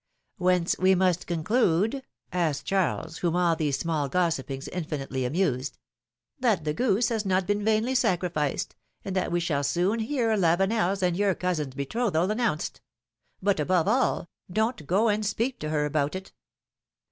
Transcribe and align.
^'Whence 0.39 0.79
we 0.79 0.95
must 0.95 1.27
conclude—?" 1.27 2.01
asked 2.33 2.65
Charles, 2.65 3.19
whom 3.19 3.35
all 3.35 3.55
these 3.55 3.77
small 3.77 4.09
gossipings 4.09 4.67
infinitely 4.69 5.25
amused. 5.25 5.77
That 6.39 6.63
the 6.63 6.73
goose 6.73 7.09
has 7.09 7.23
not 7.23 7.45
been 7.45 7.63
vainly 7.63 7.93
sacrificed, 7.93 8.75
and 9.05 9.15
that 9.15 9.31
we 9.31 9.39
shall 9.39 9.63
soon 9.63 9.99
hear 9.99 10.29
Lavenel's 10.35 11.03
and 11.03 11.15
your 11.15 11.35
cousin's 11.35 11.75
betrothal 11.75 12.21
102 12.27 12.33
PHILOMi:NE's 12.33 12.81
MARRIAGES. 13.43 13.59
announced. 13.59 13.59
But 13.59 13.59
above 13.59 13.87
all, 13.87 14.29
don't 14.51 14.87
go 14.87 15.07
and 15.07 15.23
speak 15.23 15.59
to 15.59 15.69
her 15.69 15.85
about 15.85 16.15
it." 16.15 16.31